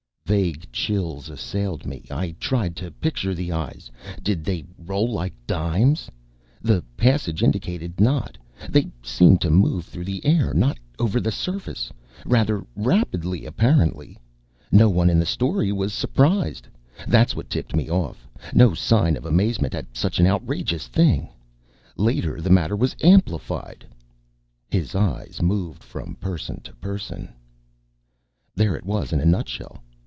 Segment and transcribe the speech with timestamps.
[0.33, 2.05] _Vague chills assailed me.
[2.09, 3.91] I tried to picture the eyes.
[4.23, 6.09] Did they roll like dimes?
[6.61, 8.37] The passage indicated not;
[8.69, 11.91] they seemed to move through the air, not over the surface.
[12.25, 14.17] Rather rapidly, apparently.
[14.71, 16.65] No one in the story was surprised.
[17.09, 18.25] That's what tipped me off.
[18.53, 21.27] No sign of amazement at such an outrageous thing.
[21.97, 23.85] Later the matter was amplified....
[24.69, 27.33] his eyes moved from person to person.
[28.55, 29.83] There it was in a nutshell.